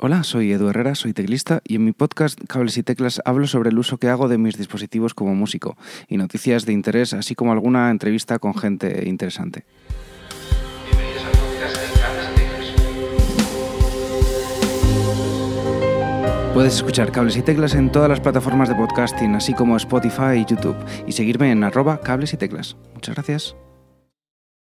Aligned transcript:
Hola, 0.00 0.24
soy 0.24 0.50
Edu 0.52 0.68
Herrera, 0.68 0.94
soy 0.94 1.12
teclista 1.12 1.60
y 1.64 1.74
en 1.76 1.84
mi 1.84 1.92
podcast 1.92 2.40
Cables 2.48 2.78
y 2.78 2.82
Teclas 2.82 3.20
hablo 3.26 3.46
sobre 3.46 3.68
el 3.68 3.78
uso 3.78 3.98
que 3.98 4.08
hago 4.08 4.26
de 4.26 4.38
mis 4.38 4.56
dispositivos 4.56 5.12
como 5.12 5.34
músico 5.34 5.76
y 6.08 6.16
noticias 6.16 6.64
de 6.64 6.72
interés, 6.72 7.12
así 7.12 7.34
como 7.34 7.52
alguna 7.52 7.90
entrevista 7.90 8.38
con 8.38 8.54
gente 8.54 9.06
interesante. 9.06 9.66
Bienvenidos 10.86 11.24
a 11.24 11.30
Cables 11.30 11.78
y 11.78 12.34
Teclas. 12.34 12.72
Puedes 16.54 16.74
escuchar 16.74 17.12
Cables 17.12 17.36
y 17.36 17.42
Teclas 17.42 17.74
en 17.74 17.92
todas 17.92 18.08
las 18.08 18.20
plataformas 18.20 18.70
de 18.70 18.74
podcasting, 18.74 19.34
así 19.34 19.52
como 19.52 19.76
Spotify 19.76 20.38
y 20.38 20.46
YouTube, 20.46 20.76
y 21.06 21.12
seguirme 21.12 21.50
en 21.50 21.64
arroba 21.64 22.00
cables 22.00 22.32
y 22.32 22.38
teclas. 22.38 22.78
Muchas 22.94 23.14
gracias. 23.14 23.54